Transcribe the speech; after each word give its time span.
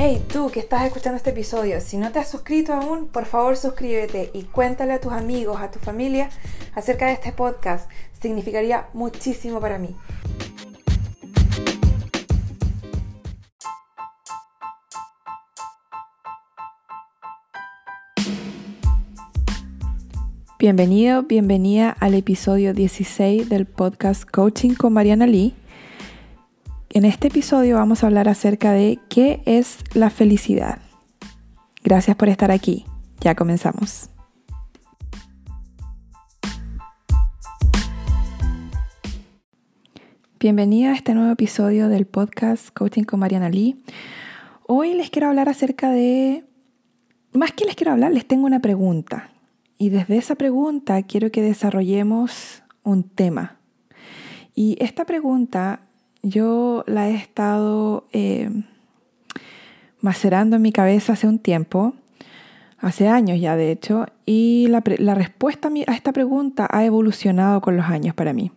Hey, 0.00 0.24
tú 0.32 0.48
que 0.52 0.60
estás 0.60 0.84
escuchando 0.84 1.16
este 1.16 1.30
episodio, 1.30 1.80
si 1.80 1.96
no 1.96 2.12
te 2.12 2.20
has 2.20 2.30
suscrito 2.30 2.72
aún, 2.72 3.08
por 3.08 3.24
favor 3.24 3.56
suscríbete 3.56 4.30
y 4.32 4.44
cuéntale 4.44 4.92
a 4.92 5.00
tus 5.00 5.10
amigos, 5.10 5.60
a 5.60 5.72
tu 5.72 5.80
familia 5.80 6.30
acerca 6.76 7.06
de 7.06 7.14
este 7.14 7.32
podcast. 7.32 7.90
Significaría 8.22 8.86
muchísimo 8.92 9.58
para 9.58 9.80
mí. 9.80 9.96
Bienvenido, 20.60 21.24
bienvenida 21.24 21.90
al 21.90 22.14
episodio 22.14 22.72
16 22.72 23.48
del 23.48 23.66
podcast 23.66 24.30
Coaching 24.30 24.74
con 24.74 24.92
Mariana 24.92 25.26
Lee. 25.26 25.56
En 26.90 27.04
este 27.04 27.28
episodio 27.28 27.76
vamos 27.76 28.02
a 28.02 28.06
hablar 28.06 28.30
acerca 28.30 28.72
de 28.72 28.98
qué 29.10 29.42
es 29.44 29.78
la 29.92 30.08
felicidad. 30.08 30.78
Gracias 31.84 32.16
por 32.16 32.30
estar 32.30 32.50
aquí. 32.50 32.86
Ya 33.20 33.34
comenzamos. 33.34 34.08
Bienvenida 40.40 40.92
a 40.92 40.94
este 40.94 41.12
nuevo 41.12 41.30
episodio 41.30 41.90
del 41.90 42.06
podcast 42.06 42.70
Coaching 42.70 43.04
con 43.04 43.20
Mariana 43.20 43.50
Lee. 43.50 43.82
Hoy 44.66 44.94
les 44.94 45.10
quiero 45.10 45.28
hablar 45.28 45.50
acerca 45.50 45.90
de... 45.90 46.46
Más 47.32 47.52
que 47.52 47.66
les 47.66 47.74
quiero 47.74 47.92
hablar, 47.92 48.12
les 48.12 48.26
tengo 48.26 48.46
una 48.46 48.60
pregunta. 48.60 49.30
Y 49.76 49.90
desde 49.90 50.16
esa 50.16 50.36
pregunta 50.36 51.02
quiero 51.02 51.30
que 51.30 51.42
desarrollemos 51.42 52.62
un 52.82 53.02
tema. 53.02 53.58
Y 54.54 54.78
esta 54.80 55.04
pregunta 55.04 55.82
yo 56.22 56.84
la 56.86 57.08
he 57.08 57.14
estado 57.14 58.06
eh, 58.12 58.50
macerando 60.00 60.56
en 60.56 60.62
mi 60.62 60.72
cabeza 60.72 61.12
hace 61.12 61.26
un 61.26 61.38
tiempo, 61.38 61.94
hace 62.78 63.08
años 63.08 63.40
ya 63.40 63.56
de 63.56 63.72
hecho, 63.72 64.06
y 64.26 64.66
la, 64.68 64.80
respuesta 65.14 65.70
a 65.86 65.94
esta 65.94 66.12
pregunta 66.12 66.68
ha 66.70 66.84
evolucionado 66.84 67.60
con 67.60 67.76
los 67.76 67.86
años 67.86 68.14
para 68.14 68.32
mí. 68.32 68.52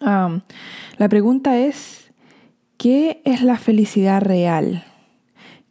la 0.00 1.08
pregunta 1.08 1.58
es, 1.58 2.12
¿qué 2.76 3.20
es 3.24 3.42
la 3.42 3.56
felicidad 3.56 4.20
real? 4.20 4.84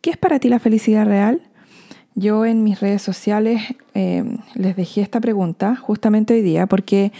¿Qué 0.02 0.12
es 0.12 0.18
para 0.18 0.40
ti 0.40 0.50
la 0.50 0.60
felicidad 0.60 1.06
real? 1.06 1.42
Yo 2.16 2.46
en 2.46 2.64
mis 2.64 2.80
redes 2.80 3.02
sociales 3.02 3.62
eh, 3.94 4.24
les 4.54 4.76
dejé 4.76 5.02
esta 5.02 5.20
pregunta 5.20 5.76
justamente 5.76 6.34
hoy 6.34 6.42
día 6.42 6.66
porque 6.66 7.12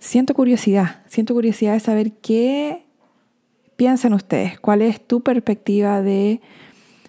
siento 0.00 0.34
curiosidad, 0.34 1.02
siento 1.06 1.34
curiosidad 1.34 1.74
de 1.74 1.80
saber 1.80 2.12
qué 2.14 2.84
piensan 3.80 4.12
ustedes? 4.12 4.60
¿Cuál 4.60 4.82
es 4.82 5.00
tu 5.00 5.22
perspectiva 5.22 6.02
de 6.02 6.42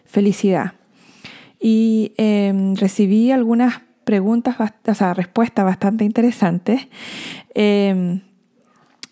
felicidad? 0.05 0.75
Y 1.59 2.13
em, 2.16 2.78
recibí 2.78 3.30
algunas 3.31 3.81
preguntas, 4.05 4.55
o 4.88 4.95
sea, 4.95 5.13
respuestas 5.13 5.66
bastante 5.66 6.05
interesantes. 6.05 6.88
Em, 7.55 8.22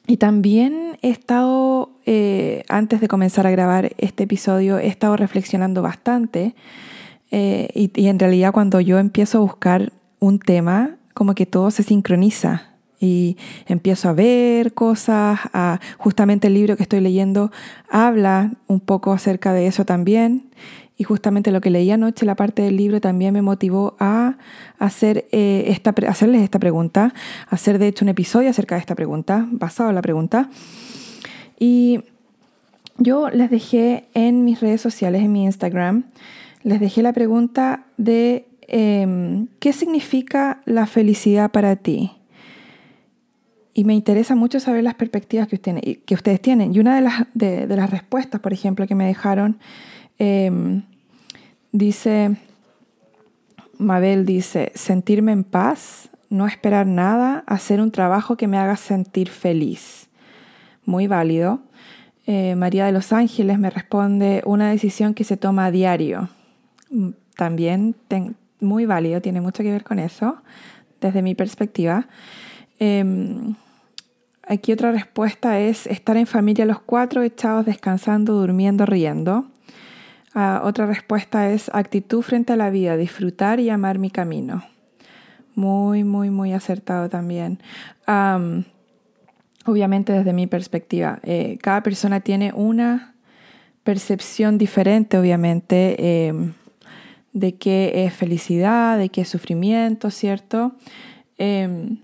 y 0.07 0.15
también 0.15 0.97
he 1.01 1.09
estado, 1.09 1.91
eh, 2.05 2.63
antes 2.69 3.01
de 3.01 3.09
comenzar 3.09 3.45
a 3.45 3.51
grabar 3.51 3.91
este 3.97 4.23
episodio, 4.23 4.79
he 4.79 4.87
estado 4.87 5.17
reflexionando 5.17 5.81
bastante. 5.81 6.55
Eh, 7.29 7.67
y 7.75 8.07
en 8.07 8.19
realidad 8.19 8.53
cuando 8.53 8.79
yo 8.79 8.99
empiezo 8.99 9.39
a 9.39 9.41
buscar 9.41 9.91
un 10.19 10.39
tema, 10.39 10.95
como 11.13 11.35
que 11.35 11.45
todo 11.45 11.71
se 11.71 11.83
sincroniza 11.83 12.68
y 12.99 13.37
empiezo 13.65 14.09
a 14.09 14.13
ver 14.13 14.73
cosas. 14.73 15.39
justamente 15.97 16.47
el 16.47 16.53
libro 16.53 16.77
que 16.77 16.83
estoy 16.83 17.01
leyendo 17.01 17.51
habla 17.89 18.51
un 18.67 18.79
poco 18.79 19.13
acerca 19.13 19.53
de 19.53 19.67
eso 19.67 19.85
también. 19.85 20.49
Y 20.97 21.05
justamente 21.05 21.53
lo 21.53 21.61
que 21.61 21.69
leí 21.69 21.89
anoche, 21.91 22.25
la 22.25 22.35
parte 22.35 22.61
del 22.61 22.75
libro, 22.75 22.99
también 22.99 23.33
me 23.33 23.41
motivó 23.41 23.95
a 23.99 24.37
hacer, 24.79 25.29
eh, 25.31 25.63
esta, 25.67 25.95
hacerles 26.09 26.41
esta 26.41 26.59
pregunta, 26.59 27.13
hacer 27.47 27.79
de 27.79 27.87
hecho 27.87 28.03
un 28.03 28.09
episodio 28.09 28.49
acerca 28.49 28.75
de 28.75 28.81
esta 28.81 28.95
pregunta, 28.95 29.47
basado 29.49 29.87
en 29.87 29.95
la 29.95 30.01
pregunta. 30.01 30.49
Y 31.57 32.01
yo 32.97 33.29
les 33.29 33.49
dejé 33.49 34.09
en 34.13 34.43
mis 34.43 34.59
redes 34.59 34.81
sociales, 34.81 35.23
en 35.23 35.31
mi 35.31 35.45
Instagram, 35.45 36.03
les 36.63 36.81
dejé 36.81 37.01
la 37.01 37.13
pregunta 37.13 37.85
de 37.95 38.45
em, 38.67 39.47
¿qué 39.59 39.71
significa 39.71 40.61
la 40.65 40.85
felicidad 40.85 41.49
para 41.49 41.77
ti? 41.77 42.18
Y 43.73 43.83
me 43.83 43.93
interesa 43.93 44.35
mucho 44.35 44.59
saber 44.59 44.83
las 44.83 44.95
perspectivas 44.95 45.47
que, 45.47 46.13
ustedes 46.13 46.41
tienen. 46.41 46.73
Y 46.73 46.79
una 46.79 46.95
de 46.95 47.01
las, 47.01 47.25
de, 47.33 47.67
las 47.67 47.89
respuestas, 47.89 48.41
por 48.41 48.53
ejemplo, 48.53 48.87
que 48.87 48.95
me 48.95 49.05
dejaron, 49.05 49.59
em, 50.17 50.83
dice, 51.71 52.35
Mabel 53.77 54.25
dice, 54.25 54.71
sentirme 54.75 55.31
en 55.31 55.43
paz, 55.43 56.09
no 56.29 56.47
esperar 56.47 56.85
nada, 56.85 57.43
hacer 57.47 57.81
un 57.81 57.91
trabajo 57.91 58.37
que 58.37 58.47
me 58.47 58.57
haga 58.57 58.75
sentir 58.75 59.29
feliz. 59.29 60.09
Muy 60.85 61.07
válido. 61.07 61.61
Eh, 62.27 62.55
María 62.55 62.85
de 62.85 62.91
los 62.91 63.13
Ángeles 63.13 63.57
me 63.57 63.69
responde, 63.69 64.41
una 64.45 64.69
decisión 64.69 65.13
que 65.13 65.23
se 65.23 65.37
toma 65.37 65.65
a 65.65 65.71
diario. 65.71 66.29
Mm, 66.89 67.09
también 67.35 67.95
muy 68.59 68.85
válido, 68.85 69.21
tiene 69.21 69.41
mucho 69.41 69.63
que 69.63 69.71
ver 69.71 69.83
con 69.83 69.99
eso, 69.99 70.41
desde 70.99 71.21
mi 71.21 71.35
perspectiva. 71.35 72.07
Em, 72.79 73.55
Aquí 74.49 74.73
otra 74.73 74.91
respuesta 74.91 75.59
es 75.59 75.85
estar 75.85 76.17
en 76.17 76.25
familia 76.25 76.65
los 76.65 76.79
cuatro, 76.79 77.21
echados 77.21 77.67
descansando, 77.67 78.33
durmiendo, 78.33 78.87
riendo. 78.87 79.45
Ah, 80.33 80.61
otra 80.63 80.87
respuesta 80.87 81.51
es 81.51 81.69
actitud 81.71 82.23
frente 82.23 82.53
a 82.53 82.55
la 82.55 82.71
vida, 82.71 82.97
disfrutar 82.97 83.59
y 83.59 83.69
amar 83.69 83.99
mi 83.99 84.09
camino. 84.09 84.63
Muy, 85.53 86.03
muy, 86.03 86.31
muy 86.31 86.53
acertado 86.53 87.09
también. 87.09 87.59
obviamente 89.65 90.13
desde 90.13 90.33
mi 90.33 90.47
perspectiva, 90.47 91.19
eh, 91.21 91.59
cada 91.61 91.83
persona 91.83 92.21
tiene 92.21 92.51
una 92.55 93.13
percepción 93.83 94.57
diferente, 94.57 95.19
obviamente, 95.19 96.27
em, 96.27 96.53
de 97.33 97.53
qué 97.53 98.05
es 98.05 98.13
felicidad, 98.15 98.97
de 98.97 99.09
qué 99.09 99.21
es 99.21 99.29
sufrimiento, 99.29 100.09
¿cierto? 100.09 100.73
Em, 101.37 101.99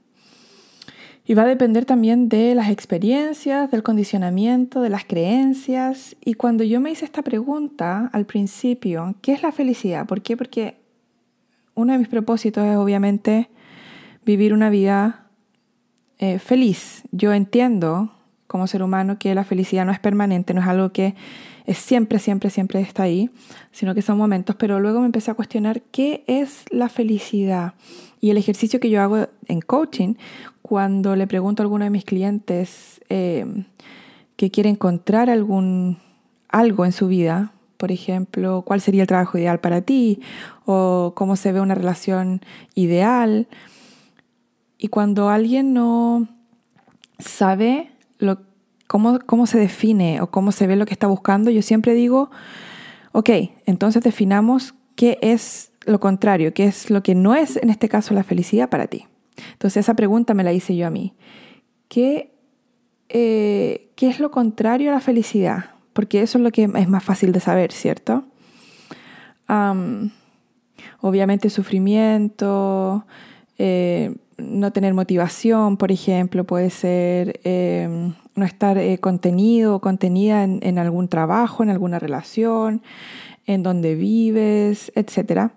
y 1.27 1.33
va 1.33 1.43
a 1.43 1.47
depender 1.47 1.85
también 1.85 2.29
de 2.29 2.53
las 2.53 2.69
experiencias, 2.69 3.71
del 3.71 3.81
condicionamiento, 3.81 4.81
de 4.81 4.89
las 4.89 5.05
creencias. 5.05 6.15
Y 6.23 6.35
cuando 6.35 6.63
yo 6.63 6.79
me 6.79 6.91
hice 6.91 7.05
esta 7.05 7.23
pregunta 7.23 8.09
al 8.13 8.25
principio, 8.25 9.15
¿qué 9.21 9.33
es 9.33 9.41
la 9.41 9.51
felicidad? 9.51 10.05
¿Por 10.05 10.21
qué? 10.21 10.37
Porque 10.37 10.77
uno 11.73 11.93
de 11.93 11.99
mis 11.99 12.07
propósitos 12.07 12.63
es 12.65 12.77
obviamente 12.77 13.49
vivir 14.23 14.53
una 14.53 14.69
vida 14.69 15.27
eh, 16.19 16.37
feliz. 16.37 17.03
Yo 17.11 17.33
entiendo 17.33 18.14
como 18.47 18.67
ser 18.67 18.83
humano 18.83 19.17
que 19.17 19.33
la 19.35 19.43
felicidad 19.43 19.85
no 19.85 19.91
es 19.91 19.99
permanente, 19.99 20.53
no 20.53 20.61
es 20.61 20.67
algo 20.67 20.91
que 20.91 21.15
es 21.65 21.77
siempre, 21.77 22.19
siempre, 22.19 22.49
siempre 22.49 22.79
está 22.79 23.03
ahí, 23.03 23.29
sino 23.71 23.95
que 23.95 24.01
son 24.01 24.17
momentos. 24.17 24.55
Pero 24.55 24.79
luego 24.79 24.99
me 24.99 25.07
empecé 25.07 25.31
a 25.31 25.33
cuestionar 25.33 25.81
qué 25.81 26.23
es 26.27 26.65
la 26.69 26.89
felicidad. 26.89 27.73
Y 28.21 28.29
el 28.29 28.37
ejercicio 28.37 28.79
que 28.79 28.89
yo 28.89 29.01
hago 29.01 29.27
en 29.47 29.61
coaching, 29.61 30.15
cuando 30.61 31.15
le 31.15 31.27
pregunto 31.27 31.61
a 31.61 31.65
alguno 31.65 31.85
de 31.85 31.91
mis 31.91 32.05
clientes 32.05 33.01
eh, 33.09 33.65
que 34.35 34.51
quiere 34.51 34.69
encontrar 34.69 35.29
algún, 35.29 35.97
algo 36.49 36.85
en 36.85 36.91
su 36.91 37.07
vida, 37.07 37.51
por 37.77 37.91
ejemplo, 37.91 38.63
cuál 38.65 38.81
sería 38.81 39.01
el 39.01 39.07
trabajo 39.07 39.37
ideal 39.37 39.59
para 39.59 39.81
ti 39.81 40.21
o 40.65 41.13
cómo 41.15 41.35
se 41.35 41.51
ve 41.51 41.61
una 41.61 41.75
relación 41.75 42.41
ideal. 42.73 43.47
Y 44.77 44.87
cuando 44.87 45.29
alguien 45.29 45.73
no 45.73 46.27
sabe 47.19 47.91
lo, 48.17 48.41
cómo, 48.87 49.19
cómo 49.25 49.47
se 49.47 49.57
define 49.59 50.21
o 50.21 50.27
cómo 50.27 50.51
se 50.51 50.67
ve 50.67 50.75
lo 50.75 50.85
que 50.85 50.93
está 50.93 51.07
buscando, 51.07 51.51
yo 51.51 51.61
siempre 51.61 51.93
digo, 51.93 52.31
ok, 53.11 53.29
entonces 53.65 54.03
definamos 54.03 54.75
qué 54.95 55.17
es 55.21 55.71
lo 55.85 55.99
contrario, 55.99 56.53
qué 56.53 56.65
es 56.65 56.89
lo 56.89 57.03
que 57.03 57.15
no 57.15 57.35
es 57.35 57.57
en 57.57 57.69
este 57.69 57.89
caso 57.89 58.13
la 58.13 58.23
felicidad 58.23 58.69
para 58.69 58.87
ti. 58.87 59.07
Entonces 59.53 59.77
esa 59.77 59.93
pregunta 59.95 60.33
me 60.33 60.43
la 60.43 60.53
hice 60.53 60.75
yo 60.75 60.87
a 60.87 60.89
mí. 60.89 61.13
¿Qué, 61.87 62.31
eh, 63.09 63.91
¿qué 63.95 64.07
es 64.07 64.19
lo 64.19 64.31
contrario 64.31 64.89
a 64.89 64.93
la 64.93 65.01
felicidad? 65.01 65.71
Porque 65.93 66.21
eso 66.21 66.37
es 66.37 66.43
lo 66.43 66.51
que 66.51 66.63
es 66.63 66.89
más 66.89 67.03
fácil 67.03 67.31
de 67.31 67.39
saber, 67.39 67.71
¿cierto? 67.71 68.25
obviamente 71.01 71.51
sufrimiento, 71.51 73.05
eh, 73.59 74.15
no 74.37 74.71
tener 74.71 74.93
motivación, 74.93 75.77
por 75.77 75.91
ejemplo, 75.91 76.43
puede 76.43 76.69
ser 76.69 77.39
em, 77.43 78.13
no 78.35 78.45
estar 78.45 78.77
eh, 78.77 78.97
contenido 78.97 79.75
o 79.75 79.81
contenida 79.81 80.43
en, 80.43 80.79
algún 80.79 81.07
trabajo, 81.07 81.63
en 81.63 81.69
alguna 81.69 81.99
relación, 81.99 82.81
en 83.45 83.63
donde 83.63 83.95
vives, 83.95 84.91
etc. 84.95 85.51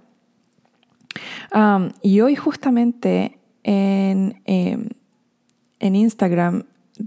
y 2.02 2.20
hoy 2.20 2.36
justamente 2.36 3.38
en, 3.64 4.40
em, 4.44 4.88
en 5.80 5.96
Instagram 5.96 6.64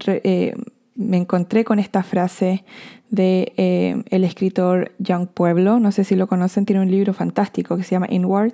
eh, 0.07 0.55
me 0.95 1.17
encontré 1.17 1.63
con 1.63 1.79
esta 1.79 2.03
frase 2.03 2.63
de 3.09 3.53
eh, 3.57 4.03
el 4.09 4.23
escritor 4.23 4.91
Young 4.99 5.27
Pueblo, 5.27 5.79
no 5.79 5.91
sé 5.91 6.03
si 6.03 6.15
lo 6.15 6.27
conocen, 6.27 6.65
tiene 6.65 6.81
un 6.81 6.91
libro 6.91 7.13
fantástico 7.13 7.77
que 7.77 7.83
se 7.83 7.91
llama 7.91 8.07
Inward, 8.09 8.53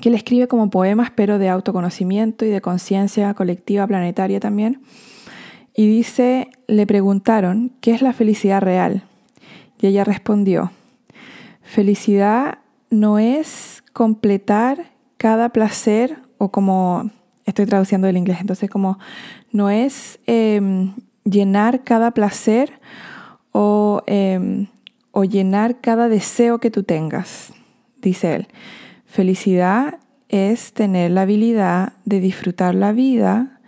que 0.00 0.08
él 0.08 0.14
escribe 0.14 0.48
como 0.48 0.70
poemas, 0.70 1.10
pero 1.14 1.38
de 1.38 1.48
autoconocimiento 1.48 2.44
y 2.44 2.48
de 2.48 2.60
conciencia 2.60 3.32
colectiva 3.34 3.86
planetaria 3.86 4.40
también. 4.40 4.80
Y 5.74 5.86
dice, 5.86 6.50
le 6.66 6.86
preguntaron, 6.86 7.72
¿qué 7.80 7.92
es 7.92 8.02
la 8.02 8.12
felicidad 8.12 8.60
real? 8.60 9.04
Y 9.80 9.86
ella 9.86 10.04
respondió, 10.04 10.72
felicidad 11.62 12.58
no 12.90 13.18
es 13.18 13.82
completar 13.92 14.90
cada 15.16 15.50
placer 15.50 16.18
o 16.38 16.50
como, 16.50 17.10
estoy 17.44 17.66
traduciendo 17.66 18.06
del 18.06 18.16
inglés, 18.16 18.38
entonces 18.40 18.68
como 18.68 18.98
no 19.52 19.70
es 19.70 20.18
em, 20.26 20.94
llenar 21.24 21.84
cada 21.84 22.10
placer 22.10 22.80
o, 23.52 24.02
em, 24.06 24.66
o 25.12 25.24
llenar 25.24 25.80
cada 25.80 26.08
deseo 26.08 26.58
que 26.58 26.70
tú 26.70 26.82
tengas, 26.82 27.52
dice 28.00 28.34
él. 28.34 28.48
Felicidad 29.10 29.98
es 30.28 30.72
tener 30.72 31.10
la 31.10 31.22
habilidad 31.22 31.94
de 32.04 32.20
disfrutar 32.20 32.76
la 32.76 32.92
vida 32.92 33.58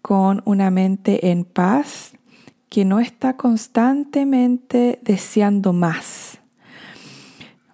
con 0.00 0.42
una 0.44 0.70
mente 0.70 1.32
en 1.32 1.44
paz 1.44 2.12
que 2.68 2.84
no 2.84 3.00
está 3.00 3.36
constantemente 3.36 5.00
deseando 5.02 5.72
más. 5.72 6.38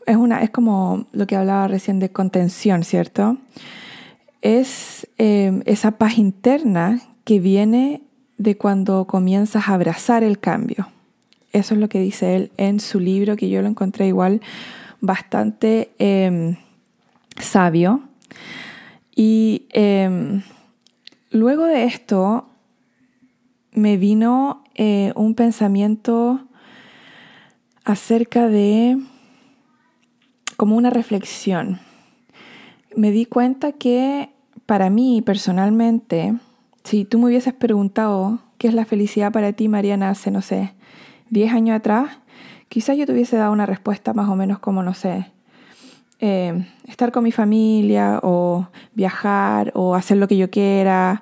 Es, 0.06 0.16
una, 0.16 0.42
es 0.42 0.48
como 0.48 1.04
lo 1.12 1.26
que 1.26 1.36
hablaba 1.36 1.68
recién 1.68 1.98
de 1.98 2.10
contención, 2.10 2.82
¿cierto? 2.82 3.36
Es 4.40 5.06
em, 5.18 5.60
esa 5.66 5.98
paz 5.98 6.16
interna 6.16 7.02
que 7.24 7.40
viene 7.40 8.04
de 8.38 8.56
cuando 8.56 9.06
comienzas 9.06 9.68
a 9.68 9.74
abrazar 9.74 10.24
el 10.24 10.38
cambio. 10.38 10.88
Eso 11.52 11.74
es 11.74 11.80
lo 11.80 11.90
que 11.90 12.00
dice 12.00 12.36
él 12.36 12.52
en 12.56 12.80
su 12.80 13.00
libro, 13.00 13.36
que 13.36 13.50
yo 13.50 13.60
lo 13.60 13.68
encontré 13.68 14.06
igual 14.06 14.40
bastante 15.02 15.90
em, 15.98 16.56
sabio. 17.38 18.02
Y 19.14 19.66
em, 19.70 20.42
luego 21.30 21.64
de 21.66 21.84
esto 21.84 22.48
me 23.72 23.96
vino 23.96 24.64
eh, 24.74 25.12
un 25.16 25.34
pensamiento 25.34 26.40
acerca 27.84 28.48
de 28.48 28.98
como 30.56 30.76
una 30.76 30.90
reflexión. 30.90 31.80
Me 32.94 33.10
di 33.10 33.26
cuenta 33.26 33.72
que 33.72 34.30
para 34.66 34.90
mí 34.90 35.22
personalmente, 35.22 36.34
si 36.84 37.04
tú 37.04 37.18
me 37.18 37.26
hubieses 37.26 37.54
preguntado 37.54 38.40
qué 38.58 38.68
es 38.68 38.74
la 38.74 38.84
felicidad 38.84 39.32
para 39.32 39.52
ti, 39.54 39.68
Mariana, 39.68 40.10
hace, 40.10 40.30
no 40.30 40.42
sé, 40.42 40.72
10 41.30 41.52
años 41.52 41.76
atrás, 41.76 42.18
quizás 42.68 42.96
yo 42.96 43.06
te 43.06 43.12
hubiese 43.12 43.36
dado 43.36 43.52
una 43.52 43.66
respuesta 43.66 44.12
más 44.12 44.28
o 44.28 44.36
menos 44.36 44.58
como, 44.58 44.82
no 44.82 44.94
sé, 44.94 45.32
eh, 46.24 46.64
estar 46.86 47.10
con 47.10 47.24
mi 47.24 47.32
familia 47.32 48.20
o 48.22 48.68
viajar 48.94 49.72
o 49.74 49.96
hacer 49.96 50.18
lo 50.18 50.28
que 50.28 50.36
yo 50.36 50.50
quiera 50.50 51.20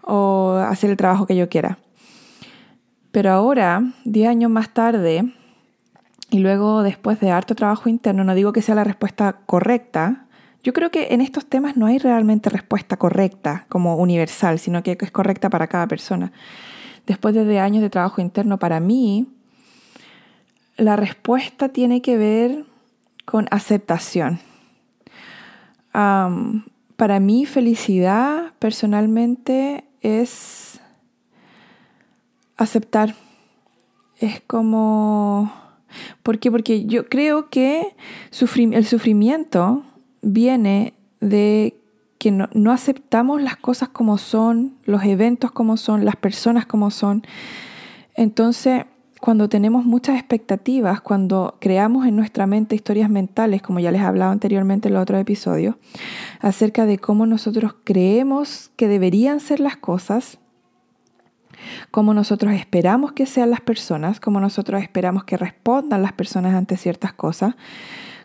o 0.00 0.54
hacer 0.54 0.88
el 0.88 0.96
trabajo 0.96 1.26
que 1.26 1.36
yo 1.36 1.50
quiera. 1.50 1.76
Pero 3.12 3.30
ahora, 3.30 3.82
10 4.06 4.26
años 4.26 4.50
más 4.50 4.70
tarde, 4.70 5.34
y 6.30 6.38
luego 6.38 6.82
después 6.82 7.20
de 7.20 7.30
harto 7.30 7.54
trabajo 7.54 7.90
interno, 7.90 8.24
no 8.24 8.34
digo 8.34 8.54
que 8.54 8.62
sea 8.62 8.74
la 8.74 8.84
respuesta 8.84 9.34
correcta, 9.44 10.24
yo 10.64 10.72
creo 10.72 10.90
que 10.90 11.08
en 11.10 11.20
estos 11.20 11.44
temas 11.44 11.76
no 11.76 11.84
hay 11.84 11.98
realmente 11.98 12.48
respuesta 12.48 12.96
correcta 12.96 13.66
como 13.68 13.96
universal, 13.96 14.58
sino 14.58 14.82
que 14.82 14.96
es 14.98 15.10
correcta 15.10 15.50
para 15.50 15.66
cada 15.66 15.86
persona. 15.88 16.32
Después 17.06 17.34
de 17.34 17.60
años 17.60 17.82
de 17.82 17.90
trabajo 17.90 18.22
interno, 18.22 18.58
para 18.58 18.80
mí, 18.80 19.28
la 20.78 20.96
respuesta 20.96 21.68
tiene 21.68 22.00
que 22.00 22.16
ver 22.16 22.64
con 23.28 23.46
aceptación. 23.50 24.40
para 25.92 27.20
mí, 27.20 27.44
felicidad 27.44 28.54
personalmente 28.58 29.84
es 30.00 30.80
aceptar. 32.56 33.14
Es 34.18 34.40
como... 34.46 35.52
¿Por 36.22 36.38
qué? 36.38 36.50
Porque 36.50 36.86
yo 36.86 37.10
creo 37.10 37.50
que 37.50 37.94
el 38.30 38.86
sufrimiento 38.86 39.84
viene 40.22 40.94
de 41.20 41.78
que 42.18 42.30
no, 42.30 42.48
no, 42.54 42.72
aceptamos 42.72 43.42
las 43.42 43.56
cosas 43.56 43.90
como 43.90 44.16
son, 44.16 44.74
los 44.86 45.04
eventos 45.04 45.52
como 45.52 45.76
son, 45.76 46.06
las 46.06 46.16
personas 46.16 46.64
como 46.64 46.90
son. 46.90 47.26
Entonces, 48.14 48.86
cuando 49.20 49.48
tenemos 49.48 49.84
muchas 49.84 50.16
expectativas, 50.16 51.00
cuando 51.00 51.56
creamos 51.60 52.06
en 52.06 52.16
nuestra 52.16 52.46
mente 52.46 52.76
historias 52.76 53.10
mentales, 53.10 53.62
como 53.62 53.80
ya 53.80 53.90
les 53.90 54.02
he 54.02 54.04
anteriormente 54.04 54.88
en 54.88 54.94
el 54.94 55.00
otro 55.00 55.18
episodio, 55.18 55.78
acerca 56.40 56.86
de 56.86 56.98
cómo 56.98 57.26
nosotros 57.26 57.74
creemos 57.84 58.70
que 58.76 58.86
deberían 58.86 59.40
ser 59.40 59.60
las 59.60 59.76
cosas, 59.76 60.38
cómo 61.90 62.14
nosotros 62.14 62.52
esperamos 62.54 63.12
que 63.12 63.26
sean 63.26 63.50
las 63.50 63.60
personas, 63.60 64.20
cómo 64.20 64.40
nosotros 64.40 64.82
esperamos 64.82 65.24
que 65.24 65.36
respondan 65.36 66.02
las 66.02 66.12
personas 66.12 66.54
ante 66.54 66.76
ciertas 66.76 67.12
cosas, 67.12 67.56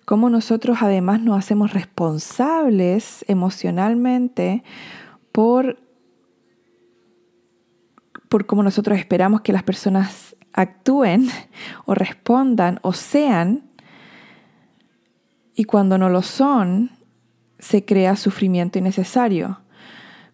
cómo 0.05 0.29
nosotros 0.29 0.77
además 0.81 1.21
nos 1.21 1.39
hacemos 1.39 1.73
responsables 1.73 3.25
emocionalmente 3.27 4.63
por, 5.31 5.79
por 8.29 8.45
cómo 8.45 8.61
nosotros 8.61 8.99
esperamos 8.99 9.41
que 9.41 9.53
las 9.53 9.63
personas 9.63 10.35
actúen 10.53 11.29
o 11.85 11.95
respondan 11.95 12.79
o 12.81 12.93
sean, 12.93 13.63
y 15.55 15.65
cuando 15.65 15.97
no 15.97 16.09
lo 16.09 16.21
son, 16.21 16.91
se 17.59 17.85
crea 17.85 18.15
sufrimiento 18.15 18.79
innecesario, 18.79 19.59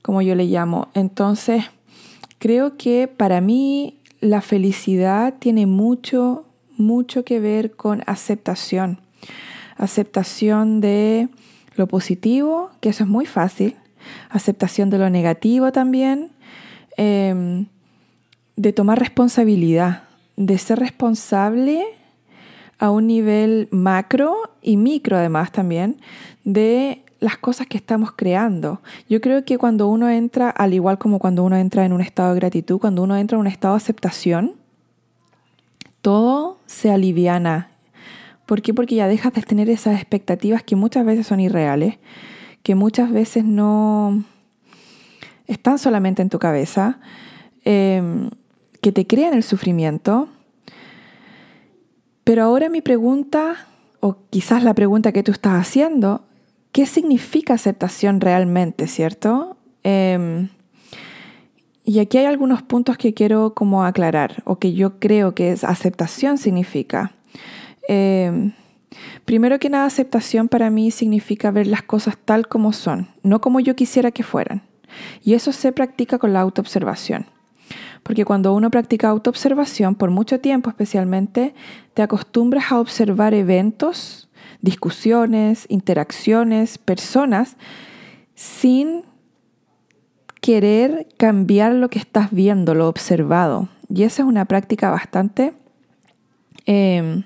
como 0.02 0.22
yo 0.22 0.34
le 0.36 0.46
llamo. 0.46 0.88
Entonces, 0.94 1.66
creo 2.38 2.78
que 2.78 3.08
para 3.08 3.42
mí 3.42 4.00
la 4.22 4.42
felicidad 4.42 5.36
tiene 5.40 5.66
mucho, 5.66 6.46
mucho 6.78 7.26
que 7.26 7.40
ver 7.40 7.76
con 7.76 8.02
aceptación. 8.06 9.00
Aceptación 9.78 10.82
de 10.82 11.30
lo 11.76 11.88
positivo, 11.88 12.72
que 12.80 12.90
eso 12.90 13.04
es 13.04 13.10
muy 13.10 13.26
fácil. 13.26 13.76
Aceptación 14.30 14.90
de 14.90 15.00
lo 15.00 15.10
negativo 15.10 15.72
también. 15.72 16.32
Em, 16.98 17.68
de 18.56 18.74
tomar 18.74 19.00
responsabilidad 19.00 20.09
de 20.40 20.58
ser 20.58 20.80
responsable 20.80 21.84
a 22.80 22.92
un 22.92 23.08
nivel 23.08 23.68
macro 23.72 24.38
y 24.62 24.78
micro 24.78 25.18
además 25.18 25.52
también 25.52 25.98
de 26.46 27.04
las 27.20 27.38
cosas 27.38 27.68
que 27.68 27.76
estamos 27.76 28.14
creando. 28.14 28.80
Yo 29.10 29.20
creo 29.20 29.44
que 29.44 29.58
cuando 29.58 29.90
uno 29.90 30.10
entra, 30.10 30.50
al 30.50 30.74
igual 30.74 30.98
como 30.98 31.20
cuando 31.20 31.44
uno 31.44 31.58
entra 31.58 31.86
en 31.86 31.92
un 31.92 32.00
estado 32.00 32.34
de 32.34 32.40
gratitud, 32.40 32.80
cuando 32.80 33.04
uno 33.04 33.18
entra 33.18 33.36
en 33.36 33.42
un 33.42 33.48
estado 33.48 33.74
de 33.74 33.80
aceptación, 33.80 34.54
todo 36.02 36.58
se 36.66 36.90
aliviana. 36.90 37.72
¿Por 38.46 38.62
qué? 38.62 38.74
Porque 38.74 38.96
ya 38.96 39.10
dejas 39.10 39.34
de 39.34 39.42
tener 39.42 39.70
esas 39.70 40.00
expectativas 40.00 40.64
que 40.64 40.78
muchas 40.78 41.06
veces 41.06 41.28
son 41.28 41.42
irreales, 41.42 41.98
que 42.64 42.76
muchas 42.76 43.12
veces 43.12 43.44
no 43.44 44.24
están 45.48 45.78
solamente 45.80 46.22
en 46.22 46.30
tu 46.30 46.40
cabeza. 46.40 47.00
Em, 47.66 48.30
que 48.82 48.92
te 48.92 49.08
crean 49.08 49.34
el 49.34 49.44
sufrimiento. 49.44 50.30
Pero 52.24 52.44
ahora 52.44 52.70
mi 52.70 52.82
pregunta, 52.82 53.68
o 54.00 54.18
quizás 54.30 54.64
la 54.64 54.74
pregunta 54.74 55.12
que 55.12 55.24
tú 55.24 55.32
estás 55.32 55.54
haciendo, 55.54 56.24
¿qué 56.72 56.86
significa 56.86 57.56
aceptación 57.56 58.22
realmente, 58.22 58.88
cierto? 58.88 59.58
Em, 59.84 60.50
y 61.84 62.00
aquí 62.00 62.20
hay 62.20 62.26
algunos 62.26 62.62
puntos 62.62 62.98
que 62.98 63.14
quiero 63.14 63.54
como 63.56 63.84
aclarar, 63.84 64.44
o 64.46 64.60
que 64.60 64.74
yo 64.74 65.00
creo 65.00 65.34
que 65.34 65.52
es 65.52 65.64
aceptación 65.64 66.38
significa. 66.38 67.14
Em, 67.88 68.54
primero 69.26 69.58
que 69.60 69.70
nada, 69.70 69.86
aceptación 69.86 70.48
para 70.50 70.70
mí 70.70 70.92
significa 70.92 71.50
ver 71.50 71.66
las 71.66 71.82
cosas 71.82 72.16
tal 72.24 72.48
como 72.48 72.74
son, 72.74 73.08
no 73.24 73.42
como 73.42 73.60
yo 73.60 73.76
quisiera 73.76 74.12
que 74.12 74.24
fueran. 74.24 74.62
Y 75.24 75.34
eso 75.34 75.52
se 75.52 75.72
practica 75.72 76.20
con 76.20 76.34
la 76.34 76.42
autoobservación. 76.42 77.26
Porque 78.10 78.26
cuando 78.26 78.56
uno 78.56 78.72
practica 78.72 79.08
autoobservación, 79.10 79.94
por 79.94 80.10
mucho 80.10 80.40
tiempo 80.40 80.72
especialmente, 80.72 81.54
te 81.94 82.02
acostumbras 82.02 82.72
a 82.72 82.80
observar 82.80 83.36
eventos, 83.36 84.32
discusiones, 84.62 85.68
interacciones, 85.70 86.80
personas, 86.80 87.56
sin 88.34 89.04
querer 90.42 91.08
cambiar 91.18 91.74
lo 91.74 91.92
que 91.92 92.00
estás 92.00 92.32
viendo, 92.32 92.74
lo 92.74 92.88
observado. 92.88 93.70
Y 93.90 94.02
esa 94.02 94.24
es 94.24 94.28
una 94.28 94.46
práctica 94.46 94.90
bastante, 94.90 95.54
em, 96.66 97.22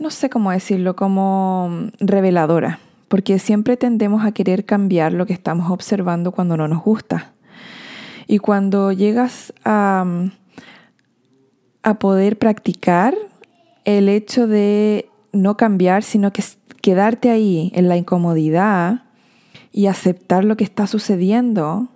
no 0.00 0.10
sé 0.10 0.30
cómo 0.30 0.50
decirlo, 0.50 0.96
como 0.96 1.90
reveladora, 2.00 2.80
porque 3.06 3.38
siempre 3.38 3.76
tendemos 3.76 4.24
a 4.24 4.32
querer 4.32 4.64
cambiar 4.64 5.12
lo 5.12 5.26
que 5.26 5.32
estamos 5.32 5.70
observando 5.70 6.32
cuando 6.32 6.56
no 6.56 6.66
nos 6.66 6.82
gusta. 6.82 7.33
Y 8.26 8.38
cuando 8.38 8.92
llegas 8.92 9.52
a, 9.64 10.04
a 11.82 11.94
poder 11.98 12.38
practicar 12.38 13.14
el 13.84 14.08
hecho 14.08 14.46
de 14.46 15.08
no 15.32 15.56
cambiar, 15.56 16.02
sino 16.02 16.32
que 16.32 16.42
quedarte 16.80 17.30
ahí 17.30 17.72
en 17.74 17.88
la 17.88 17.96
incomodidad 17.96 19.04
y 19.72 19.86
aceptar 19.86 20.44
lo 20.44 20.56
que 20.56 20.64
está 20.64 20.86
sucediendo 20.86 21.88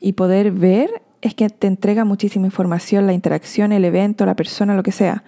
y 0.00 0.12
poder 0.12 0.52
ver, 0.52 1.02
es 1.20 1.34
que 1.34 1.48
te 1.48 1.66
entrega 1.66 2.04
muchísima 2.04 2.46
información, 2.46 3.06
la 3.06 3.12
interacción, 3.12 3.72
el 3.72 3.84
evento, 3.84 4.26
la 4.26 4.36
persona, 4.36 4.74
lo 4.74 4.82
que 4.82 4.92
sea. 4.92 5.24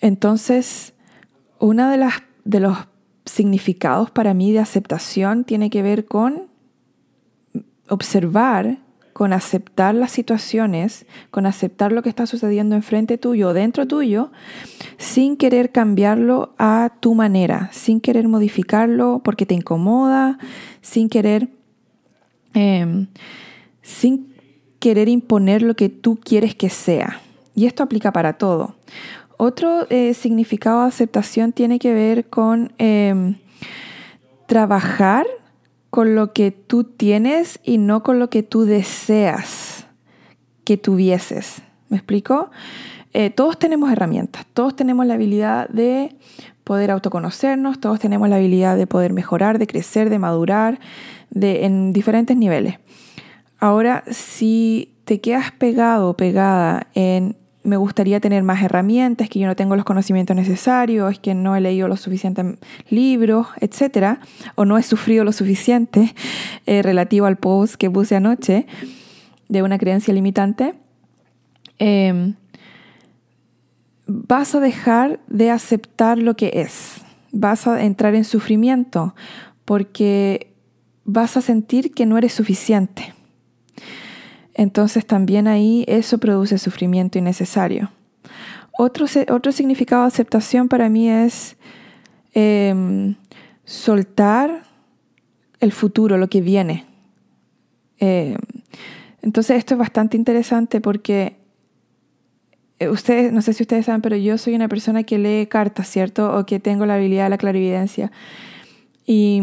Entonces, 0.00 0.94
uno 1.58 1.90
de, 1.90 2.08
de 2.44 2.60
los 2.60 2.78
significados 3.24 4.10
para 4.10 4.34
mí 4.34 4.52
de 4.52 4.60
aceptación 4.60 5.44
tiene 5.44 5.70
que 5.70 5.82
ver 5.82 6.06
con 6.06 6.48
observar, 7.88 8.78
con 9.20 9.34
aceptar 9.34 9.94
las 9.94 10.12
situaciones, 10.12 11.04
con 11.30 11.44
aceptar 11.44 11.92
lo 11.92 12.02
que 12.02 12.08
está 12.08 12.24
sucediendo 12.24 12.74
enfrente 12.74 13.18
tuyo 13.18 13.52
dentro 13.52 13.86
tuyo, 13.86 14.32
sin 14.96 15.36
querer 15.36 15.72
cambiarlo 15.72 16.54
a 16.56 16.94
tu 17.00 17.14
manera, 17.14 17.68
sin 17.70 18.00
querer 18.00 18.28
modificarlo 18.28 19.20
porque 19.22 19.44
te 19.44 19.52
incomoda, 19.52 20.38
sin 20.80 21.10
querer, 21.10 21.50
em, 22.54 23.08
sin 23.82 24.32
querer 24.78 25.10
imponer 25.10 25.60
lo 25.60 25.76
que 25.76 25.90
tú 25.90 26.18
quieres 26.18 26.54
que 26.54 26.70
sea. 26.70 27.20
Y 27.54 27.66
esto 27.66 27.82
aplica 27.82 28.14
para 28.14 28.38
todo. 28.38 28.76
Otro 29.36 29.86
eh, 29.90 30.14
significado 30.14 30.80
de 30.80 30.88
aceptación 30.88 31.52
tiene 31.52 31.78
que 31.78 31.92
ver 31.92 32.24
con 32.30 32.72
em, 32.78 33.34
trabajar 34.46 35.26
con 35.90 36.14
lo 36.14 36.32
que 36.32 36.50
tú 36.52 36.84
tienes 36.84 37.60
y 37.64 37.78
no 37.78 38.02
con 38.02 38.18
lo 38.18 38.30
que 38.30 38.42
tú 38.42 38.64
deseas 38.64 39.86
que 40.64 40.76
tuvieses. 40.76 41.62
¿Me 41.88 41.96
explico? 41.96 42.50
Eh, 43.12 43.30
todos 43.30 43.58
tenemos 43.58 43.90
herramientas, 43.90 44.46
todos 44.54 44.76
tenemos 44.76 45.04
la 45.04 45.14
habilidad 45.14 45.68
de 45.68 46.14
poder 46.62 46.92
autoconocernos, 46.92 47.80
todos 47.80 47.98
tenemos 47.98 48.28
la 48.28 48.36
habilidad 48.36 48.76
de 48.76 48.86
poder 48.86 49.12
mejorar, 49.12 49.58
de 49.58 49.66
crecer, 49.66 50.10
de 50.10 50.20
madurar, 50.20 50.78
de, 51.30 51.64
en 51.64 51.92
diferentes 51.92 52.36
niveles. 52.36 52.78
Ahora, 53.58 54.04
si 54.08 54.94
te 55.04 55.20
quedas 55.20 55.50
pegado 55.50 56.10
o 56.10 56.16
pegada 56.16 56.86
en 56.94 57.36
me 57.62 57.76
gustaría 57.76 58.20
tener 58.20 58.42
más 58.42 58.62
herramientas, 58.62 59.28
que 59.28 59.38
yo 59.38 59.46
no 59.46 59.54
tengo 59.54 59.76
los 59.76 59.84
conocimientos 59.84 60.34
necesarios, 60.34 61.18
que 61.18 61.34
no 61.34 61.54
he 61.54 61.60
leído 61.60 61.88
los 61.88 62.00
suficientes 62.00 62.46
libros, 62.88 63.48
etc. 63.60 64.18
O 64.54 64.64
no 64.64 64.78
he 64.78 64.82
sufrido 64.82 65.24
lo 65.24 65.32
suficiente 65.32 66.14
eh, 66.66 66.82
relativo 66.82 67.26
al 67.26 67.36
post 67.36 67.74
que 67.74 67.90
puse 67.90 68.16
anoche 68.16 68.66
de 69.48 69.62
una 69.62 69.78
creencia 69.78 70.14
limitante. 70.14 70.74
Em, 71.78 72.34
vas 74.06 74.54
a 74.54 74.60
dejar 74.60 75.20
de 75.26 75.50
aceptar 75.50 76.18
lo 76.18 76.34
que 76.36 76.52
es. 76.54 77.02
Vas 77.32 77.66
a 77.66 77.82
entrar 77.82 78.14
en 78.14 78.24
sufrimiento 78.24 79.14
porque 79.64 80.52
vas 81.04 81.36
a 81.36 81.42
sentir 81.42 81.92
que 81.92 82.06
no 82.06 82.16
eres 82.16 82.32
suficiente 82.32 83.14
entonces 84.54 85.06
también 85.06 85.48
ahí 85.48 85.84
eso 85.88 86.18
produce 86.18 86.58
sufrimiento 86.58 87.18
innecesario. 87.18 87.90
Otro, 88.78 89.06
otro 89.30 89.52
significado 89.52 90.02
de 90.02 90.08
aceptación 90.08 90.68
para 90.68 90.88
mí 90.88 91.10
es 91.10 91.56
em, 92.32 93.14
soltar 93.64 94.64
el 95.60 95.72
futuro, 95.72 96.16
lo 96.16 96.28
que 96.28 96.40
viene. 96.40 96.86
Em, 97.98 98.36
entonces 99.22 99.58
esto 99.58 99.74
es 99.74 99.78
bastante 99.78 100.16
interesante 100.16 100.80
porque 100.80 101.36
eh, 102.78 102.88
ustedes, 102.88 103.32
no 103.32 103.42
sé 103.42 103.52
si 103.52 103.62
ustedes 103.62 103.86
saben, 103.86 104.00
pero 104.00 104.16
yo 104.16 104.38
soy 104.38 104.54
una 104.54 104.68
persona 104.68 105.02
que 105.02 105.18
lee 105.18 105.46
cartas, 105.46 105.88
¿cierto? 105.88 106.36
O 106.36 106.46
que 106.46 106.58
tengo 106.58 106.86
la 106.86 106.94
habilidad 106.94 107.24
de 107.24 107.30
la 107.30 107.38
clarividencia. 107.38 108.10
Y 109.06 109.42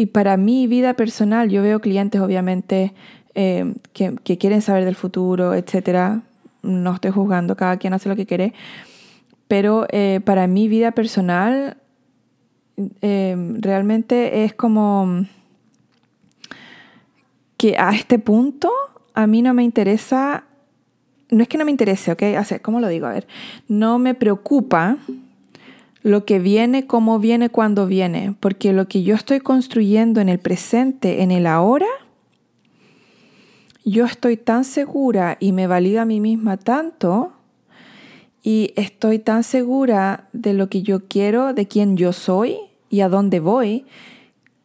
y 0.00 0.06
para 0.06 0.38
mi 0.38 0.66
vida 0.66 0.94
personal, 0.94 1.50
yo 1.50 1.62
veo 1.62 1.78
clientes 1.80 2.22
obviamente 2.22 2.94
eh, 3.34 3.74
que, 3.92 4.38
quieren 4.38 4.62
saber 4.62 4.86
del 4.86 4.94
futuro, 4.94 5.52
etc. 5.52 6.22
No 6.62 6.94
estoy 6.94 7.10
juzgando, 7.10 7.54
cada 7.54 7.76
quien 7.76 7.92
hace 7.92 8.08
lo 8.08 8.16
que 8.16 8.24
quiere. 8.24 8.54
Pero 9.46 9.86
eh, 9.90 10.22
para 10.24 10.46
mi 10.46 10.68
vida 10.68 10.92
personal, 10.92 11.76
eh, 13.02 13.36
realmente 13.58 14.44
es 14.44 14.54
como 14.54 15.26
que 17.58 17.76
a 17.76 17.90
este 17.90 18.18
punto 18.18 18.72
a 19.12 19.26
mí 19.26 19.42
no 19.42 19.52
me 19.52 19.64
interesa, 19.64 20.44
no 21.28 21.42
es 21.42 21.48
que 21.48 21.58
no 21.58 21.66
me 21.66 21.72
interese, 21.72 22.10
¿ok? 22.10 22.22
¿Cómo 22.62 22.80
lo 22.80 22.88
digo? 22.88 23.06
A 23.06 23.12
ver, 23.12 23.26
no 23.68 23.98
me 23.98 24.14
preocupa 24.14 24.96
lo 26.02 26.24
que 26.24 26.38
viene, 26.38 26.86
cómo 26.86 27.18
viene, 27.18 27.50
cuándo 27.50 27.86
viene, 27.86 28.34
porque 28.40 28.72
lo 28.72 28.88
que 28.88 29.02
yo 29.02 29.14
estoy 29.14 29.40
construyendo 29.40 30.20
en 30.20 30.28
el 30.28 30.38
presente, 30.38 31.22
en 31.22 31.30
el 31.30 31.46
ahora, 31.46 31.86
yo 33.84 34.04
estoy 34.04 34.36
tan 34.36 34.64
segura 34.64 35.36
y 35.40 35.52
me 35.52 35.66
valida 35.66 36.02
a 36.02 36.06
mí 36.06 36.20
misma 36.20 36.56
tanto 36.56 37.32
y 38.42 38.72
estoy 38.76 39.18
tan 39.18 39.42
segura 39.42 40.28
de 40.32 40.54
lo 40.54 40.68
que 40.68 40.82
yo 40.82 41.06
quiero, 41.06 41.52
de 41.52 41.66
quién 41.66 41.96
yo 41.96 42.12
soy 42.12 42.56
y 42.88 43.00
a 43.00 43.08
dónde 43.08 43.40
voy, 43.40 43.84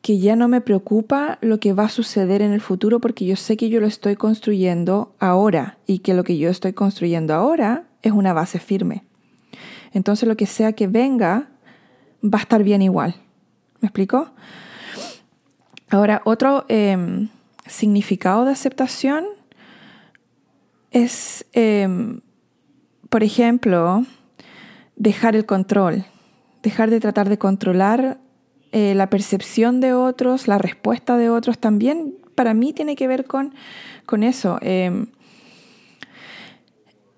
que 0.01 0.19
ya 0.19 0.35
no 0.35 0.47
me 0.47 0.61
preocupa 0.61 1.39
lo 1.41 1.59
que 1.59 1.73
va 1.73 1.85
a 1.85 1.89
suceder 1.89 2.41
en 2.41 2.51
el 2.51 2.61
futuro 2.61 2.99
porque 2.99 3.25
yo 3.25 3.35
sé 3.35 3.57
que 3.57 3.69
yo 3.69 3.81
lo 3.81 3.87
estoy 3.87 4.15
construyendo 4.15 5.13
ahora 5.19 5.79
y 5.87 5.99
que 5.99 6.13
lo 6.13 6.23
que 6.23 6.37
yo 6.37 6.49
estoy 6.49 6.73
construyendo 6.73 7.33
ahora 7.33 7.85
es 8.03 8.11
una 8.11 8.31
base 8.31 8.59
firme. 8.59 9.04
Entonces 9.95 10.27
lo 10.27 10.35
que 10.35 10.45
sea 10.45 10.73
que 10.73 10.87
venga 10.87 11.47
va 12.21 12.39
a 12.39 12.41
estar 12.41 12.63
bien 12.63 12.81
igual. 12.81 13.15
¿Me 13.79 13.87
explico? 13.87 14.29
Ahora, 15.89 16.21
otro 16.25 16.65
em, 16.67 17.29
significado 17.65 18.43
de 18.43 18.51
aceptación 18.51 19.23
es, 20.91 21.45
em, 21.53 22.19
por 23.09 23.23
ejemplo, 23.23 24.05
dejar 24.97 25.37
el 25.37 25.45
control, 25.45 26.03
dejar 26.61 26.89
de 26.89 26.99
tratar 26.99 27.29
de 27.29 27.37
controlar 27.37 28.19
eh, 28.73 28.95
la 28.95 29.09
percepción 29.09 29.79
de 29.79 29.93
otros, 29.93 30.49
la 30.49 30.57
respuesta 30.57 31.15
de 31.15 31.29
otros, 31.29 31.57
también 31.57 32.15
para 32.35 32.53
mí 32.53 32.73
tiene 32.73 32.97
que 32.97 33.07
ver 33.07 33.23
con, 33.23 33.53
con 34.05 34.23
eso. 34.23 34.59
Em, 34.61 35.07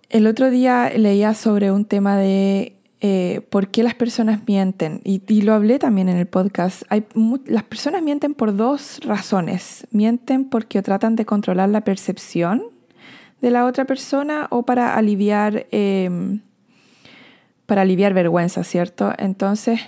el 0.10 0.28
otro 0.28 0.50
día 0.50 0.92
leía 0.96 1.34
sobre 1.34 1.72
un 1.72 1.86
tema 1.86 2.18
de 2.18 2.78
eh, 3.00 3.42
por 3.50 3.68
qué 3.68 3.84
las 3.84 3.94
personas 3.94 4.42
mienten. 4.48 5.02
Y, 5.04 5.42
lo 5.42 5.54
hablé 5.54 5.80
también 5.80 6.10
en 6.10 6.18
el 6.18 6.28
podcast. 6.28 6.84
Las 7.46 7.64
personas 7.64 8.02
mienten 8.02 8.34
por 8.34 8.56
dos 8.56 9.00
razones. 9.04 9.86
Mienten 9.92 10.46
porque 10.46 10.82
tratan 10.82 11.16
de 11.16 11.26
controlar 11.26 11.70
la 11.70 11.82
percepción 11.82 12.64
de 13.42 13.52
la 13.52 13.66
otra 13.66 13.86
persona 13.86 14.48
o 14.50 14.64
para 14.64 14.96
aliviar, 14.96 15.68
em, 15.72 16.42
para 17.68 17.82
aliviar 17.82 18.14
vergüenza, 18.16 18.64
¿cierto? 18.64 19.14
Entonces, 19.20 19.80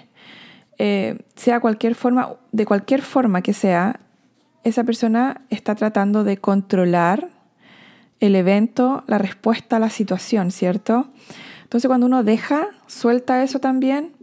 eh, 0.77 1.17
sea 1.35 1.59
cualquier 1.59 1.95
forma, 1.95 2.35
de 2.51 2.65
cualquier 2.65 3.01
forma 3.01 3.41
que 3.41 3.53
sea, 3.53 3.99
esa 4.63 4.83
persona 4.83 5.41
está 5.49 5.73
tratando 5.73 6.23
de 6.23 6.37
controlar 6.37 7.29
el 8.19 8.35
evento, 8.35 9.03
la 9.07 9.17
respuesta 9.17 9.77
a 9.77 9.79
la 9.79 9.89
situación, 9.89 10.51
¿cierto? 10.51 11.07
Entonces 11.63 11.87
cuando 11.87 12.07
uno 12.07 12.23
deja, 12.23 12.67
suelta 12.87 13.43
eso 13.43 13.59
también, 13.59 14.13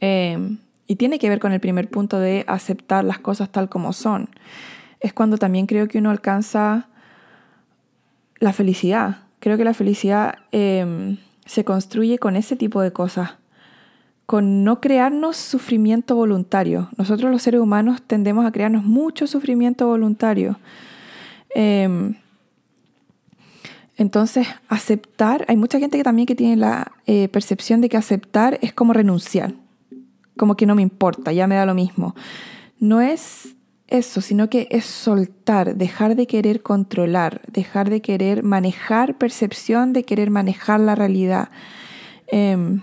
em, 0.00 0.58
y 0.86 0.96
tiene 0.96 1.18
que 1.18 1.28
ver 1.28 1.40
con 1.40 1.52
el 1.52 1.60
primer 1.60 1.88
punto 1.88 2.20
de 2.20 2.44
aceptar 2.46 3.04
las 3.04 3.18
cosas 3.18 3.50
tal 3.50 3.68
como 3.68 3.92
son, 3.92 4.28
es 5.00 5.12
cuando 5.12 5.38
también 5.38 5.66
creo 5.66 5.88
que 5.88 5.98
uno 5.98 6.10
alcanza 6.10 6.88
la 8.38 8.52
felicidad. 8.52 9.18
Creo 9.40 9.56
que 9.56 9.64
la 9.64 9.74
felicidad 9.74 10.36
em, 10.52 11.18
se 11.44 11.64
construye 11.64 12.18
con 12.18 12.36
ese 12.36 12.56
tipo 12.56 12.80
de 12.80 12.92
cosas, 12.92 13.36
con 14.26 14.64
no 14.64 14.80
crearnos 14.80 15.36
sufrimiento 15.36 16.16
voluntario. 16.16 16.88
Nosotros 16.96 17.30
los 17.30 17.42
seres 17.42 17.60
humanos 17.60 18.02
tendemos 18.02 18.44
a 18.44 18.52
crearnos 18.52 18.84
mucho 18.84 19.26
sufrimiento 19.26 19.86
voluntario. 19.86 20.58
Em, 21.54 22.14
entonces, 23.96 24.46
aceptar, 24.68 25.46
hay 25.48 25.56
mucha 25.56 25.78
gente 25.78 25.96
que 25.96 26.04
también 26.04 26.26
que 26.26 26.34
tiene 26.34 26.56
la 26.56 26.92
eh, 27.06 27.28
percepción 27.28 27.80
de 27.80 27.88
que 27.88 27.96
aceptar 27.96 28.58
es 28.60 28.74
como 28.74 28.92
renunciar, 28.92 29.54
como 30.36 30.56
que 30.56 30.66
no 30.66 30.74
me 30.74 30.82
importa, 30.82 31.32
ya 31.32 31.46
me 31.46 31.54
da 31.54 31.64
lo 31.64 31.74
mismo. 31.74 32.14
No 32.78 33.00
es 33.00 33.56
eso, 33.88 34.20
sino 34.20 34.50
que 34.50 34.68
es 34.70 34.84
soltar, 34.84 35.76
dejar 35.76 36.14
de 36.14 36.26
querer 36.26 36.62
controlar, 36.62 37.40
dejar 37.50 37.88
de 37.88 38.02
querer 38.02 38.42
manejar 38.42 39.16
percepción, 39.16 39.94
de 39.94 40.04
querer 40.04 40.28
manejar 40.28 40.80
la 40.80 40.94
realidad. 40.94 41.48
Em, 42.26 42.82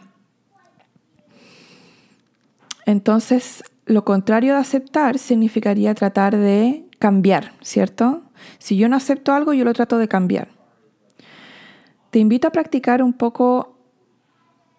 entonces, 2.87 3.63
lo 3.85 4.03
contrario 4.03 4.53
de 4.53 4.59
aceptar 4.59 5.19
significaría 5.19 5.93
tratar 5.93 6.35
de 6.35 6.85
cambiar, 6.97 7.53
¿cierto? 7.61 8.23
Si 8.57 8.77
yo 8.77 8.89
no 8.89 8.95
acepto 8.95 9.33
algo, 9.33 9.53
yo 9.53 9.63
lo 9.63 9.73
trato 9.73 9.99
de 9.99 10.07
cambiar. 10.07 10.62
Te 12.13 12.19
invito 12.19 12.47
a 12.47 12.51
practicar 12.51 13.01
un 13.01 13.13
poco 13.13 13.75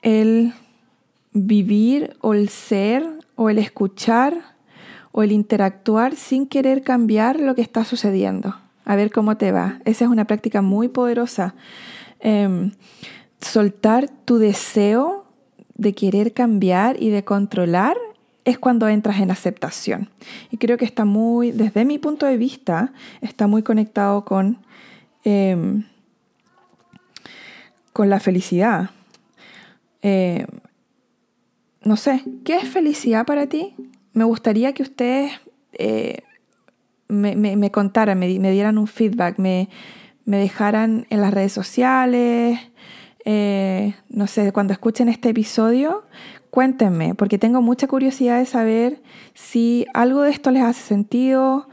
el 0.02 0.54
vivir 1.32 2.16
o 2.20 2.32
el 2.32 2.48
ser 2.48 3.04
o 3.34 3.50
el 3.50 3.58
escuchar 3.58 4.54
o 5.10 5.24
el 5.24 5.32
interactuar 5.32 6.14
sin 6.14 6.46
querer 6.46 6.84
cambiar 6.84 7.40
lo 7.40 7.56
que 7.56 7.62
está 7.62 7.84
sucediendo. 7.84 8.54
A 8.84 8.94
ver 8.94 9.10
cómo 9.10 9.36
te 9.36 9.50
va. 9.50 9.80
Esa 9.84 10.04
es 10.04 10.12
una 10.12 10.28
práctica 10.28 10.62
muy 10.62 10.86
poderosa. 10.86 11.56
Em, 12.20 12.70
soltar 13.40 14.08
tu 14.24 14.38
deseo 14.38 15.26
de 15.74 15.92
querer 15.92 16.34
cambiar 16.34 17.02
y 17.02 17.10
de 17.10 17.24
controlar 17.24 17.96
es 18.44 18.60
cuando 18.60 18.86
entras 18.86 19.18
en 19.18 19.32
aceptación. 19.32 20.08
Y 20.52 20.58
creo 20.58 20.78
que 20.78 20.84
está 20.84 21.04
muy, 21.04 21.50
desde 21.50 21.84
mi 21.84 21.98
punto 21.98 22.26
de 22.26 22.36
vista, 22.36 22.92
está 23.22 23.48
muy 23.48 23.64
conectado 23.64 24.24
con, 24.24 24.58
em, 25.24 25.82
con 27.94 28.10
la 28.10 28.20
felicidad. 28.20 28.90
Em, 30.02 30.46
no 31.84 31.96
sé, 31.96 32.22
¿qué 32.44 32.56
es 32.56 32.68
felicidad 32.68 33.24
para 33.24 33.46
ti? 33.46 33.74
Me 34.12 34.24
gustaría 34.24 34.74
que 34.74 34.82
ustedes 34.82 35.32
eh, 35.72 36.18
me, 37.08 37.70
contaran, 37.70 38.18
me, 38.18 38.26
dieran 38.26 38.78
un 38.78 38.88
feedback, 38.88 39.38
me, 39.38 39.68
dejaran 40.26 41.06
en 41.08 41.20
las 41.20 41.32
redes 41.32 41.52
sociales, 41.52 42.58
eh, 43.24 43.94
no 44.08 44.26
sé, 44.26 44.52
cuando 44.52 44.72
escuchen 44.72 45.08
este 45.08 45.28
episodio, 45.28 46.04
cuéntenme, 46.50 47.14
porque 47.14 47.38
tengo 47.38 47.62
mucha 47.62 47.86
curiosidad 47.86 48.40
de 48.40 48.46
saber 48.46 49.02
si 49.34 49.86
algo 49.94 50.22
de 50.22 50.32
esto 50.32 50.50
les 50.50 50.64
hace 50.64 50.82
sentido, 50.82 51.68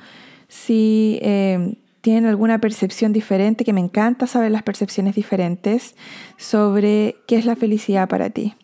si 0.47 1.17
eh, 1.23 1.77
tienen 2.01 2.25
alguna 2.25 2.60
percepción 2.60 3.13
diferente, 3.13 3.63
que 3.63 3.74
me 3.74 3.79
encanta 3.79 4.27
saber 4.27 4.51
las 4.51 4.63
percepciones 4.63 5.15
diferentes 5.15 5.96
sobre 6.38 7.15
qué 7.27 7.38
es 7.38 7.46
la 7.46 7.55
felicidad 7.55 8.10
para 8.10 8.29
ti. 8.29 8.55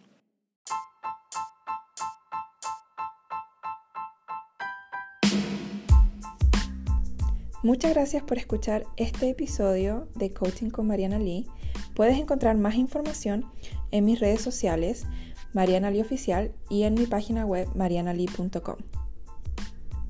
Muchas 7.63 7.93
gracias 7.93 8.23
por 8.23 8.37
escuchar 8.37 8.85
este 8.95 9.29
episodio 9.29 10.07
de 10.15 10.31
Coaching 10.31 10.69
con 10.69 10.87
Mariana 10.87 11.19
Lee. 11.19 11.47
Puedes 11.95 12.17
encontrar 12.17 12.55
más 12.55 12.75
información 12.75 13.45
en 13.91 14.05
mis 14.05 14.19
redes 14.19 14.41
sociales 14.41 15.05
Mariana 15.53 15.91
Lee 15.91 16.01
Oficial 16.01 16.53
y 16.69 16.83
en 16.83 16.93
mi 16.93 17.07
página 17.07 17.45
web 17.45 17.67
marianalee.com. 17.75 18.77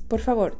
Por 0.07 0.19
favor, 0.19 0.59